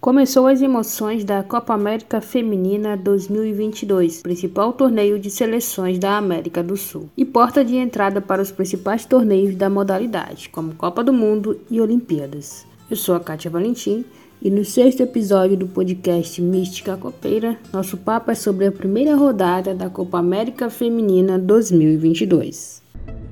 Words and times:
Começou 0.00 0.46
as 0.46 0.62
emoções 0.62 1.24
da 1.24 1.42
Copa 1.42 1.74
América 1.74 2.22
Feminina 2.22 2.96
2022, 2.96 4.22
principal 4.22 4.72
torneio 4.72 5.18
de 5.18 5.30
seleções 5.30 5.98
da 5.98 6.16
América 6.16 6.62
do 6.62 6.74
Sul, 6.74 7.10
e 7.14 7.22
porta 7.22 7.62
de 7.62 7.76
entrada 7.76 8.18
para 8.18 8.40
os 8.40 8.50
principais 8.50 9.04
torneios 9.04 9.54
da 9.54 9.68
modalidade, 9.68 10.48
como 10.48 10.74
Copa 10.74 11.04
do 11.04 11.12
Mundo 11.12 11.60
e 11.70 11.82
Olimpíadas. 11.82 12.64
Eu 12.90 12.96
sou 12.96 13.14
a 13.14 13.20
Kátia 13.20 13.50
Valentim 13.50 14.02
e 14.40 14.48
no 14.48 14.64
sexto 14.64 15.02
episódio 15.02 15.58
do 15.58 15.68
podcast 15.68 16.40
Mística 16.40 16.96
Copeira, 16.96 17.58
nosso 17.70 17.98
papo 17.98 18.30
é 18.30 18.34
sobre 18.34 18.66
a 18.68 18.72
primeira 18.72 19.14
rodada 19.14 19.74
da 19.74 19.90
Copa 19.90 20.18
América 20.18 20.70
Feminina 20.70 21.38
2022. 21.38 22.80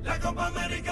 A 0.05 0.19
Copa 0.19 0.45
América. 0.45 0.89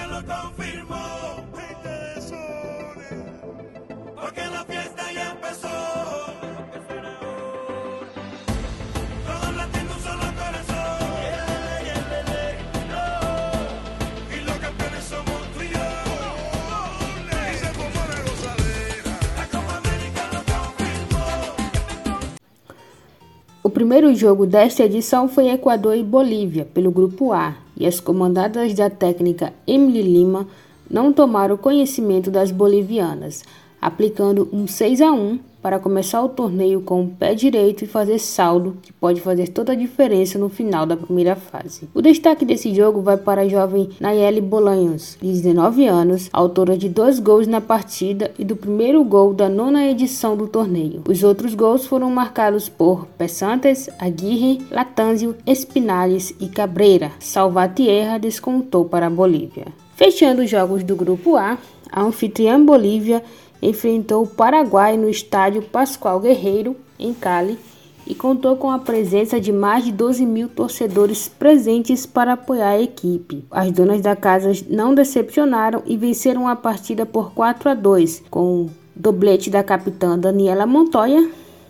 Primeiro 23.77 24.15
jogo 24.15 24.47
desta 24.47 24.85
edição 24.85 25.29
foi 25.29 25.51
Equador 25.51 25.95
e 25.95 26.03
Bolívia, 26.03 26.65
pelo 26.65 26.89
Grupo 26.89 27.31
A, 27.31 27.53
e 27.77 27.85
as 27.85 27.99
comandadas 27.99 28.73
da 28.73 28.89
técnica 28.89 29.53
Emily 29.67 30.01
Lima 30.01 30.47
não 30.89 31.13
tomaram 31.13 31.55
conhecimento 31.55 32.31
das 32.31 32.49
bolivianas, 32.49 33.43
aplicando 33.79 34.49
um 34.51 34.65
6 34.65 34.99
a 34.99 35.11
1 35.11 35.37
para 35.61 35.79
começar 35.79 36.21
o 36.23 36.29
torneio 36.29 36.81
com 36.81 37.03
o 37.03 37.07
pé 37.07 37.33
direito 37.33 37.83
e 37.83 37.87
fazer 37.87 38.19
saldo, 38.19 38.77
que 38.81 38.93
pode 38.93 39.21
fazer 39.21 39.49
toda 39.49 39.73
a 39.73 39.75
diferença 39.75 40.37
no 40.39 40.49
final 40.49 40.85
da 40.85 40.95
primeira 40.95 41.35
fase. 41.35 41.89
O 41.93 42.01
destaque 42.01 42.45
desse 42.45 42.73
jogo 42.73 43.01
vai 43.01 43.17
para 43.17 43.41
a 43.41 43.47
jovem 43.47 43.89
Nayeli 43.99 44.41
Bolanhos, 44.41 45.17
de 45.21 45.27
19 45.27 45.85
anos, 45.87 46.29
autora 46.31 46.77
de 46.77 46.89
dois 46.89 47.19
gols 47.19 47.47
na 47.47 47.61
partida 47.61 48.31
e 48.37 48.45
do 48.45 48.55
primeiro 48.55 49.03
gol 49.03 49.33
da 49.33 49.49
nona 49.49 49.87
edição 49.87 50.35
do 50.35 50.47
torneio. 50.47 51.03
Os 51.07 51.23
outros 51.23 51.53
gols 51.53 51.85
foram 51.85 52.09
marcados 52.09 52.69
por 52.69 53.05
Pessantes, 53.17 53.89
Aguirre, 53.99 54.61
Latanzio, 54.71 55.35
Espinales 55.45 56.33
e 56.39 56.47
Cabreira. 56.47 57.11
Salvatierra 57.19 58.17
descontou 58.17 58.85
para 58.85 59.07
a 59.07 59.09
Bolívia. 59.09 59.65
Fechando 59.95 60.43
os 60.43 60.49
jogos 60.49 60.83
do 60.83 60.95
grupo 60.95 61.35
A, 61.35 61.57
a 61.91 62.03
anfitriã 62.03 62.63
Bolívia 62.63 63.23
enfrentou 63.61 64.23
o 64.23 64.27
Paraguai 64.27 64.97
no 64.97 65.09
estádio 65.09 65.61
Pascoal 65.61 66.19
Guerreiro, 66.19 66.75
em 66.99 67.13
Cali, 67.13 67.57
e 68.05 68.15
contou 68.15 68.55
com 68.55 68.71
a 68.71 68.79
presença 68.79 69.39
de 69.39 69.51
mais 69.51 69.83
de 69.83 69.91
12 69.91 70.25
mil 70.25 70.47
torcedores 70.47 71.27
presentes 71.27 72.05
para 72.05 72.33
apoiar 72.33 72.69
a 72.69 72.81
equipe. 72.81 73.43
As 73.51 73.71
donas 73.71 74.01
da 74.01 74.15
casa 74.15 74.51
não 74.69 74.95
decepcionaram 74.95 75.83
e 75.85 75.97
venceram 75.97 76.47
a 76.47 76.55
partida 76.55 77.05
por 77.05 77.33
4 77.33 77.69
a 77.69 77.73
2, 77.73 78.23
com 78.31 78.69
doblete 78.95 79.49
da 79.49 79.63
capitã 79.63 80.17
Daniela 80.17 80.65
Montoya, 80.65 81.29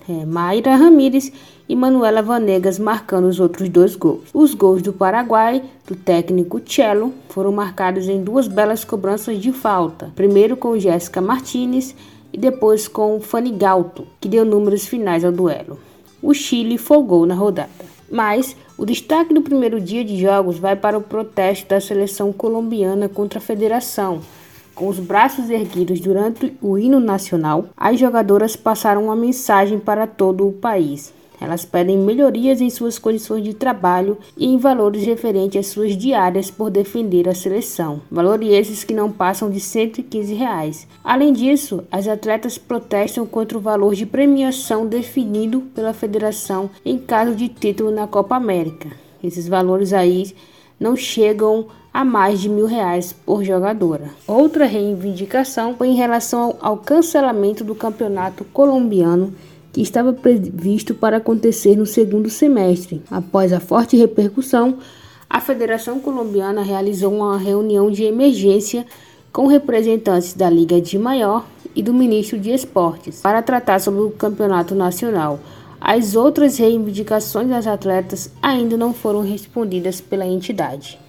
é, 0.09 0.25
Mayra 0.25 0.75
Ramírez 0.75 1.31
e 1.67 1.75
Manuela 1.75 2.22
Vanegas 2.22 2.80
marcando 2.80 3.25
os 3.25 3.39
outros 3.39 3.67
dois 3.69 3.95
gols. 3.95 4.30
Os 4.33 4.53
gols 4.53 4.81
do 4.81 4.94
Paraguai, 4.94 5.63
do 5.86 5.95
técnico 5.95 6.61
Cello, 6.66 7.13
foram 7.30 7.52
marcados 7.52 8.08
em 8.08 8.23
duas 8.23 8.47
belas 8.47 8.83
cobranças 8.83 9.39
de 9.39 9.52
falta. 9.52 10.11
Primeiro 10.16 10.55
com 10.55 10.80
Jéssica 10.80 11.22
Martinez 11.22 11.95
e 12.31 12.38
depois 12.38 12.88
com 12.88 13.19
Fanny 13.19 13.52
Galto, 13.52 14.08
que 14.19 14.30
deu 14.30 14.45
números 14.45 14.85
finais 14.88 15.25
ao 15.25 15.31
duelo. 15.31 15.78
O 16.22 16.33
Chile 16.33 16.78
folgou 16.78 17.25
na 17.25 17.35
rodada. 17.35 17.97
Mas 18.09 18.55
o 18.78 18.85
destaque 18.85 19.33
do 19.33 19.41
primeiro 19.41 19.81
dia 19.81 20.03
de 20.03 20.17
jogos 20.17 20.58
vai 20.58 20.75
para 20.75 20.97
o 20.97 21.02
protesto 21.02 21.67
da 21.67 21.81
seleção 21.81 22.31
colombiana 22.31 23.09
contra 23.09 23.39
a 23.39 23.41
federação. 23.41 24.22
Com 24.77 24.89
os 24.89 24.99
braços 24.99 25.49
erguidos 25.49 25.99
durante 25.99 26.55
o 26.61 26.77
hino 26.77 26.99
nacional, 26.99 27.65
as 27.75 27.99
jogadoras 27.99 28.55
passaram 28.55 29.05
uma 29.05 29.15
mensagem 29.15 29.79
para 29.79 30.05
todo 30.05 30.47
o 30.47 30.53
país. 30.53 31.11
Elas 31.41 31.65
pedem 31.65 31.97
melhorias 31.97 32.61
em 32.61 32.69
suas 32.69 32.99
condições 32.99 33.43
de 33.43 33.55
trabalho 33.55 34.19
e 34.38 34.45
em 34.45 34.59
valores 34.59 35.03
referentes 35.03 35.59
às 35.59 35.73
suas 35.73 35.97
diárias 35.97 36.51
por 36.51 36.69
defender 36.69 37.27
a 37.27 37.33
seleção, 37.33 38.01
valores 38.11 38.51
esses 38.51 38.83
que 38.83 38.93
não 38.93 39.11
passam 39.11 39.49
de 39.49 39.59
115 39.59 40.35
reais. 40.35 40.88
Além 41.03 41.33
disso, 41.33 41.83
as 41.91 42.07
atletas 42.07 42.59
protestam 42.59 43.25
contra 43.25 43.57
o 43.57 43.61
valor 43.61 43.95
de 43.95 44.05
premiação 44.05 44.85
definido 44.85 45.61
pela 45.73 45.91
federação 45.91 46.69
em 46.85 46.99
caso 46.99 47.33
de 47.33 47.49
título 47.49 47.89
na 47.89 48.05
Copa 48.05 48.35
América. 48.35 48.89
Esses 49.23 49.47
valores 49.47 49.91
aí 49.91 50.35
não 50.79 50.95
chegam 50.95 51.65
a 51.97 52.06
mais 52.06 52.40
de 52.40 52.47
mil 52.47 52.68
reais 52.68 53.12
por 53.12 53.44
jogadora. 53.44 54.12
Outra 54.28 54.68
reivindicação 54.68 55.74
foi 55.75 55.88
em 55.88 55.96
relação 55.96 56.56
ao 56.62 56.78
cancelamento 56.78 57.63
do 57.63 57.74
campeonato 57.74 58.46
colombiano 58.53 59.34
que 59.74 59.81
estava 59.81 60.13
previsto 60.13 60.94
para 60.94 61.18
acontecer 61.18 61.75
no 61.75 61.88
segundo 61.88 62.30
semestre. 62.30 63.02
Após 63.09 63.52
a 63.52 63.59
forte 63.59 63.97
repercussão, 63.97 64.78
a 65.28 65.41
Federação 65.41 66.00
Colombiana 66.00 66.62
realizou 66.62 67.12
uma 67.12 67.36
reunião 67.36 67.90
de 67.90 68.03
emergência 68.03 68.86
com 69.34 69.47
representantes 69.47 70.36
da 70.36 70.52
Liga 70.52 70.80
de 70.80 71.00
Maior 71.00 71.47
e 71.74 71.81
do 71.81 71.96
ministro 71.96 72.38
de 72.38 72.52
Esportes 72.52 73.22
para 73.22 73.41
tratar 73.41 73.80
sobre 73.80 74.02
o 74.02 74.12
campeonato 74.12 74.75
nacional. 74.75 75.40
As 75.81 76.16
outras 76.16 76.59
reivindicações 76.59 77.50
das 77.50 77.66
atletas 77.66 78.30
ainda 78.40 78.78
não 78.78 78.94
foram 78.94 79.22
respondidas 79.22 80.00
pela 80.00 80.28
entidade. 80.28 81.00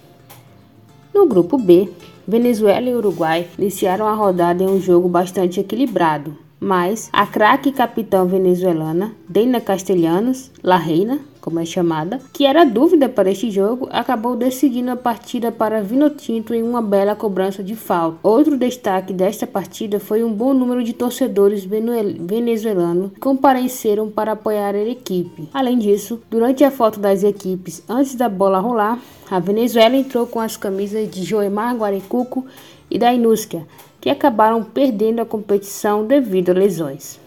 No 1.19 1.25
grupo 1.25 1.57
B, 1.57 1.89
Venezuela 2.25 2.89
e 2.89 2.95
Uruguai 2.95 3.45
iniciaram 3.57 4.07
a 4.07 4.13
rodada 4.13 4.63
em 4.63 4.67
um 4.67 4.79
jogo 4.79 5.09
bastante 5.09 5.59
equilibrado 5.59 6.33
mas 6.59 7.09
a 7.13 7.25
craque 7.25 7.71
capitã 7.71 8.25
venezuelana 8.25 9.13
Deina 9.27 9.61
Castellanos, 9.61 10.51
La 10.61 10.77
Reina, 10.77 11.19
como 11.39 11.59
é 11.59 11.65
chamada, 11.65 12.19
que 12.33 12.45
era 12.45 12.65
dúvida 12.65 13.07
para 13.07 13.31
este 13.31 13.49
jogo, 13.49 13.87
acabou 13.91 14.35
decidindo 14.35 14.91
a 14.91 14.95
partida 14.95 15.51
para 15.51 15.81
Vinotinto 15.81 16.53
em 16.53 16.61
uma 16.61 16.81
bela 16.81 17.15
cobrança 17.15 17.63
de 17.63 17.75
falta. 17.75 18.19
Outro 18.21 18.57
destaque 18.57 19.13
desta 19.13 19.47
partida 19.47 19.99
foi 19.99 20.23
um 20.23 20.33
bom 20.33 20.53
número 20.53 20.83
de 20.83 20.93
torcedores 20.93 21.63
venezuelanos 21.63 23.13
que 23.13 23.19
compareceram 23.19 24.09
para 24.09 24.33
apoiar 24.33 24.75
a 24.75 24.79
equipe. 24.79 25.47
Além 25.53 25.77
disso, 25.77 26.21
durante 26.29 26.63
a 26.63 26.71
foto 26.71 26.99
das 26.99 27.23
equipes 27.23 27.81
antes 27.87 28.15
da 28.15 28.27
bola 28.27 28.59
rolar, 28.59 28.99
a 29.31 29.39
Venezuela 29.39 29.95
entrou 29.95 30.27
com 30.27 30.39
as 30.39 30.57
camisas 30.57 31.09
de 31.09 31.23
Joemar 31.23 31.75
Guarecuco 31.75 32.45
e 32.91 32.97
da 32.97 33.13
Inúsquia, 33.13 33.65
que 33.99 34.09
acabaram 34.09 34.63
perdendo 34.63 35.21
a 35.21 35.25
competição 35.25 36.05
devido 36.05 36.49
a 36.49 36.53
lesões. 36.53 37.19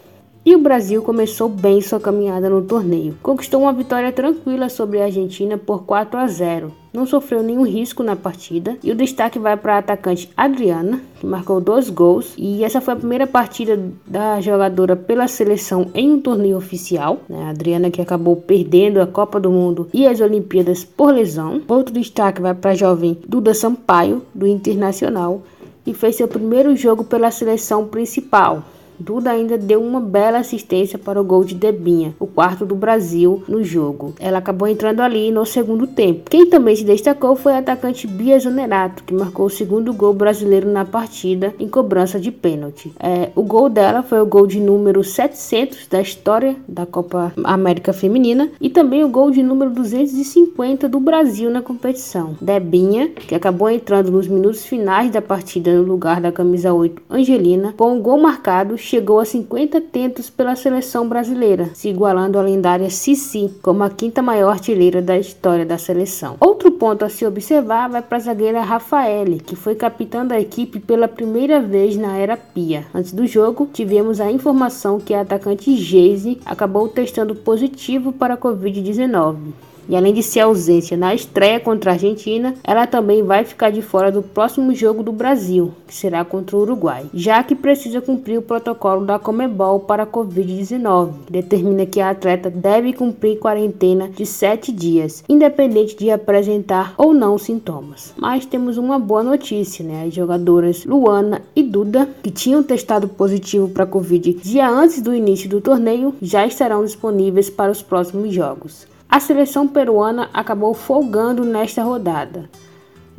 E 0.45 0.57
o 0.57 0.59
Brasil 0.59 1.01
começou 1.03 1.49
bem 1.49 1.81
sua 1.81 2.01
caminhada 2.01 2.51
no 2.51 2.63
torneio. 2.63 3.17
Conquistou 3.23 3.63
uma 3.63 3.73
vitória 3.73 4.11
tranquila 4.11 4.69
sobre 4.69 5.01
a 5.01 5.05
Argentina 5.05 5.57
por 5.57 5.85
4 5.85 6.19
a 6.19 6.27
0. 6.27 6.73
Não 6.93 7.07
sofreu 7.07 7.45
nenhum 7.45 7.63
risco 7.63 8.03
na 8.03 8.17
partida. 8.17 8.77
E 8.83 8.91
o 8.91 8.95
destaque 8.97 9.39
vai 9.39 9.57
para 9.57 9.77
a 9.77 9.79
atacante 9.79 10.29
Adriana, 10.37 11.01
que 11.21 11.27
marcou 11.27 11.61
dois 11.61 11.89
gols. 11.89 12.35
E 12.37 12.65
essa 12.65 12.81
foi 12.81 12.95
a 12.95 12.97
primeira 12.97 13.25
partida 13.25 13.81
da 14.05 14.41
jogadora 14.41 14.97
pela 14.97 15.29
seleção 15.29 15.87
em 15.95 16.11
um 16.11 16.21
torneio 16.21 16.57
oficial. 16.57 17.21
Né? 17.29 17.45
A 17.45 17.51
Adriana 17.51 17.89
que 17.89 18.03
acabou 18.03 18.35
perdendo 18.35 19.01
a 19.01 19.07
Copa 19.07 19.39
do 19.39 19.49
Mundo 19.49 19.89
e 19.95 20.09
as 20.09 20.21
Olimpíadas 20.21 20.83
por 20.83 21.15
lesão. 21.15 21.63
Outro 21.69 21.95
destaque 21.95 22.43
vai 22.43 22.53
para 22.53 22.73
a 22.73 22.75
jovem 22.75 23.17
Duda 23.29 23.55
Sampaio, 23.55 24.23
do 24.35 24.45
Internacional, 24.45 25.41
e 25.87 25.93
fez 25.95 26.17
seu 26.17 26.29
primeiro 26.29 26.77
jogo 26.77 27.05
pela 27.05 27.31
seleção 27.31 27.87
principal. 27.87 28.65
Duda 28.99 29.31
ainda 29.31 29.59
deu 29.59 29.83
uma 29.83 30.01
bela 30.01 30.39
assistência 30.39 30.99
para 30.99 31.21
o 31.21 31.25
gol 31.25 31.45
de 31.45 31.55
Debinha, 31.55 32.15
o 32.19 32.27
quarto 32.27 32.65
do 32.65 32.75
Brasil 32.75 33.43
no 33.49 33.63
jogo. 33.65 34.15
Ela 34.21 34.39
acabou 34.39 34.69
entrando 34.69 35.01
ali 35.01 35.31
no 35.31 35.45
segundo 35.45 35.87
tempo. 35.87 36.31
Quem 36.31 36.47
também 36.47 36.77
se 36.77 36.85
destacou 36.85 37.35
foi 37.35 37.55
a 37.55 37.59
atacante 37.59 38.07
Bia 38.07 38.39
Zonerato, 38.39 39.05
que 39.05 39.15
marcou 39.15 39.47
o 39.47 39.51
segundo 39.51 39.93
gol 39.93 40.13
brasileiro 40.13 40.71
na 40.71 40.85
partida 40.85 41.55
em 41.59 41.69
cobrança 41.69 42.21
de 42.21 42.31
pênalti. 42.31 42.93
É, 42.99 43.31
o 43.35 43.43
gol 43.43 43.69
dela 43.69 44.03
foi 44.03 44.21
o 44.21 44.27
gol 44.27 44.47
de 44.47 44.61
número 44.61 45.03
700 45.03 45.87
da 45.89 46.01
história 46.01 46.57
da 46.69 46.87
Copa 46.87 47.33
América 47.45 47.93
Feminina 47.93 48.51
e 48.61 48.71
também 48.71 49.05
o 49.05 49.09
gol 49.09 49.31
de 49.31 49.43
número 49.43 49.71
250 49.71 50.89
do 50.89 51.01
Brasil 51.01 51.51
na 51.51 51.63
competição. 51.63 52.37
Debinha, 52.41 53.09
que 53.09 53.35
acabou 53.35 53.71
entrando 53.71 54.11
nos 54.11 54.29
minutos 54.29 54.65
finais 54.65 55.11
da 55.11 55.23
partida 55.23 55.73
no 55.73 55.83
lugar 55.83 56.21
da 56.21 56.33
camisa 56.33 56.73
8 56.73 57.03
Angelina, 57.11 57.75
com 57.77 57.97
o 57.97 58.01
gol 58.01 58.19
marcado 58.19 58.77
chegou 58.93 59.21
a 59.21 59.25
50 59.25 59.81
tentos 59.81 60.29
pela 60.29 60.55
seleção 60.55 61.09
brasileira, 61.09 61.71
se 61.73 61.89
igualando 61.89 62.39
à 62.39 62.43
lendária 62.43 62.91
Cici 62.91 63.51
como 63.63 63.83
a 63.83 63.89
quinta 63.89 64.21
maior 64.21 64.51
artilheira 64.51 65.01
da 65.01 65.17
história 65.17 65.65
da 65.65 65.79
seleção. 65.79 66.37
Outro 66.39 66.71
ponto 66.73 67.03
a 67.03 67.09
se 67.09 67.25
observar 67.25 67.89
vai 67.89 68.03
para 68.03 68.19
a 68.19 68.21
zagueira 68.21 68.61
Rafaele, 68.61 69.41
que 69.41 69.57
foi 69.57 69.75
capitã 69.75 70.27
da 70.27 70.39
equipe 70.39 70.79
pela 70.79 71.09
primeira 71.09 71.59
vez 71.59 71.97
na 71.97 72.19
era 72.19 72.37
Pia. 72.37 72.85
Antes 72.95 73.13
do 73.13 73.27
jogo, 73.27 73.67
tivemos 73.73 74.21
a 74.21 74.31
informação 74.31 75.01
que 75.01 75.15
a 75.15 75.23
atacante 75.23 75.75
Geise 75.75 76.39
acabou 76.45 76.87
testando 76.87 77.35
positivo 77.35 78.13
para 78.13 78.35
a 78.35 78.37
Covid-19. 78.37 79.72
E 79.89 79.97
além 79.97 80.15
de 80.15 80.23
ser 80.23 80.41
ausência 80.41 80.97
na 80.97 81.15
estreia 81.15 81.61
contra 81.61 81.91
a 81.91 81.95
Argentina, 81.95 82.55
ela 82.65 82.87
também 82.87 83.23
vai 83.23 83.45
ficar 83.45 83.71
de 83.71 83.83
fora 83.83 84.11
do 84.11 84.23
próximo 84.23 84.75
jogo 84.75 85.03
do 85.03 85.13
Brasil, 85.13 85.73
que 85.87 85.95
será 85.95 86.25
contra 86.25 86.57
o 86.57 86.61
Uruguai, 86.61 87.07
já 87.13 87.43
que 87.43 87.55
precisa 87.55 88.01
cumprir 88.01 88.39
o 88.39 88.43
protocolo 88.43 89.05
da 89.05 89.19
Comebol 89.19 89.81
para 89.81 90.05
a 90.05 90.07
Covid-19, 90.07 91.13
que 91.27 91.33
determina 91.33 91.87
que 91.87 92.01
a 92.01 92.11
atleta 92.11 92.51
deve 92.51 92.93
cumprir 92.93 93.39
quarentena 93.39 94.09
de 94.09 94.25
7 94.25 94.73
dias, 94.73 95.25
independente 95.29 95.97
de 95.97 96.11
apresentar 96.11 96.95
ou 96.97 97.13
não 97.13 97.39
sintomas. 97.39 98.15
Mas 98.17 98.47
temos 98.47 98.77
uma 98.77 98.99
boa 98.99 99.23
notícia, 99.23 99.85
né? 99.85 100.05
As 100.07 100.15
jogadoras 100.15 100.85
Luana 100.85 101.43
e 101.55 101.63
Duda, 101.63 102.09
que 102.23 102.31
tinham 102.31 102.63
testado 102.63 103.09
positivo 103.09 103.69
para 103.69 103.85
a 103.85 103.87
Covid 103.87 104.33
dia 104.43 104.69
antes 104.69 105.01
do 105.01 105.15
início 105.15 105.49
do 105.49 105.61
torneio, 105.61 106.15
já 106.21 106.47
estarão 106.47 106.85
disponíveis 106.85 107.51
para 107.51 107.73
os 107.73 107.83
próximos 107.83 108.33
jogos. 108.33 108.87
A 109.13 109.21
seleção 109.21 109.69
peruana 109.69 110.31
acabou 110.33 110.73
folgando 110.73 111.45
nesta 111.45 111.83
rodada. 111.83 112.49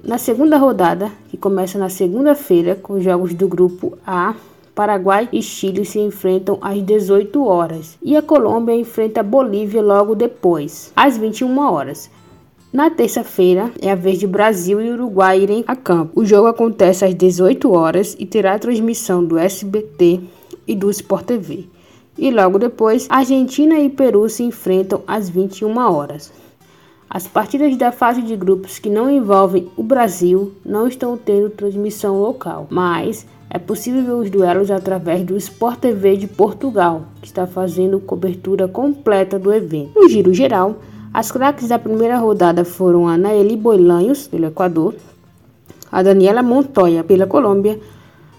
Na 0.03 0.17
segunda 0.17 0.57
rodada, 0.57 1.11
que 1.29 1.37
começa 1.37 1.77
na 1.77 1.87
segunda-feira 1.87 2.73
com 2.73 2.93
os 2.93 3.03
jogos 3.03 3.31
do 3.35 3.47
grupo 3.47 3.95
A, 4.03 4.33
Paraguai 4.73 5.29
e 5.31 5.39
Chile 5.39 5.85
se 5.85 5.99
enfrentam 5.99 6.57
às 6.61 6.81
18 6.81 7.45
horas 7.45 7.95
e 8.01 8.17
a 8.17 8.23
Colômbia 8.23 8.73
enfrenta 8.73 9.19
a 9.19 9.23
Bolívia 9.23 9.83
logo 9.83 10.15
depois, 10.15 10.91
às 10.95 11.15
21 11.15 11.59
horas. 11.59 12.09
Na 12.73 12.89
terça-feira 12.89 13.71
é 13.79 13.91
a 13.91 13.95
vez 13.95 14.17
de 14.17 14.25
Brasil 14.25 14.81
e 14.81 14.89
Uruguai 14.89 15.41
irem 15.41 15.63
a 15.67 15.75
campo. 15.75 16.19
O 16.19 16.25
jogo 16.25 16.47
acontece 16.47 17.05
às 17.05 17.13
18 17.13 17.71
horas 17.71 18.15
e 18.17 18.25
terá 18.25 18.57
transmissão 18.57 19.23
do 19.23 19.37
SBT 19.37 20.21
e 20.65 20.73
do 20.73 20.89
Sport 20.89 21.25
TV 21.25 21.67
e 22.17 22.31
logo 22.31 22.59
depois 22.59 23.07
Argentina 23.09 23.79
e 23.79 23.89
Peru 23.89 24.27
se 24.29 24.43
enfrentam 24.43 25.01
às 25.07 25.29
21 25.29 25.77
horas. 25.77 26.31
As 27.09 27.27
partidas 27.27 27.75
da 27.77 27.91
fase 27.91 28.21
de 28.21 28.35
grupos 28.35 28.79
que 28.79 28.89
não 28.89 29.09
envolvem 29.09 29.69
o 29.77 29.83
Brasil 29.83 30.51
não 30.65 30.87
estão 30.87 31.15
tendo 31.15 31.49
transmissão 31.49 32.19
local, 32.19 32.65
mas 32.71 33.25
é 33.49 33.59
possível 33.59 34.03
ver 34.03 34.13
os 34.13 34.29
duelos 34.31 34.71
através 34.71 35.23
do 35.23 35.37
Sport 35.37 35.79
TV 35.79 36.17
de 36.17 36.25
Portugal, 36.25 37.03
que 37.21 37.27
está 37.27 37.45
fazendo 37.45 37.99
cobertura 37.99 38.67
completa 38.67 39.37
do 39.37 39.53
evento. 39.53 39.91
No 39.95 40.09
giro 40.09 40.33
geral, 40.33 40.77
as 41.13 41.31
craques 41.31 41.67
da 41.67 41.77
primeira 41.77 42.17
rodada 42.17 42.65
foram 42.65 43.07
a 43.07 43.15
Naeli 43.15 43.55
Boilanhos, 43.55 44.27
pelo 44.27 44.47
Equador, 44.47 44.95
a 45.91 46.01
Daniela 46.01 46.41
Montoya, 46.41 47.03
pela 47.03 47.27
Colômbia, 47.27 47.79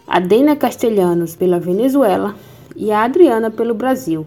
a 0.09 0.19
Dena 0.19 0.57
Castelhanos, 0.57 1.37
pela 1.37 1.61
Venezuela, 1.61 2.35
e 2.77 2.91
a 2.91 3.03
Adriana 3.03 3.51
pelo 3.51 3.75
Brasil. 3.75 4.27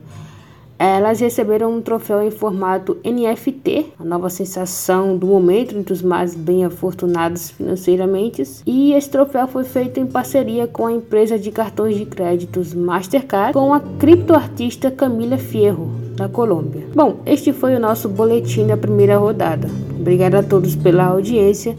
Elas 0.80 1.20
receberam 1.20 1.74
um 1.74 1.82
troféu 1.82 2.22
em 2.22 2.30
formato 2.30 2.98
NFT, 3.04 3.94
a 4.00 4.06
nova 4.06 4.30
sensação 4.30 5.18
do 5.18 5.26
momento 5.26 5.76
entre 5.76 5.92
os 5.92 6.04
mais 6.04 6.36
bem 6.36 6.66
afortunados 6.66 7.50
financeiramente. 7.50 8.44
E 8.64 8.94
esse 8.94 9.10
troféu 9.10 9.48
foi 9.48 9.64
feito 9.64 10.00
em 10.00 10.06
parceria 10.06 10.68
com 10.68 10.86
a 10.86 10.94
empresa 10.94 11.40
de 11.40 11.50
cartões 11.50 11.98
de 11.98 12.06
créditos 12.06 12.76
Mastercard, 12.76 13.54
com 13.54 13.74
a 13.74 13.80
criptoartista 13.80 14.92
Camila 14.92 15.40
Fierro, 15.40 15.90
da 16.16 16.30
Colômbia. 16.30 16.86
Bom, 16.94 17.22
este 17.26 17.52
foi 17.52 17.76
o 17.76 17.80
nosso 17.80 18.08
boletim 18.08 18.68
da 18.68 18.78
primeira 18.78 19.18
rodada. 19.18 19.68
Obrigada 20.00 20.40
a 20.40 20.44
todos 20.44 20.76
pela 20.76 21.06
audiência 21.06 21.76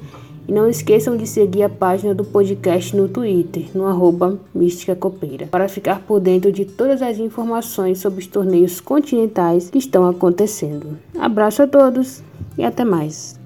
e 0.48 0.52
não 0.52 0.68
esqueçam 0.68 1.16
de 1.16 1.26
seguir 1.26 1.62
a 1.62 1.68
página 1.68 2.14
do 2.14 2.24
podcast 2.24 2.96
no 2.96 3.06
Twitter, 3.06 3.66
no 3.74 3.86
arroba 3.86 4.38
Mística 4.54 4.96
Copeira, 4.96 5.46
para 5.46 5.68
ficar 5.68 6.00
por 6.00 6.18
dentro 6.18 6.50
de 6.50 6.64
todas 6.64 7.02
as 7.02 7.18
informações 7.18 7.98
sobre 7.98 8.20
os 8.20 8.26
torneios 8.26 8.80
continentais 8.80 9.68
que 9.68 9.78
estão 9.78 10.08
acontecendo. 10.08 10.98
Abraço 11.18 11.62
a 11.62 11.66
todos 11.66 12.22
e 12.56 12.64
até 12.64 12.84
mais. 12.84 13.37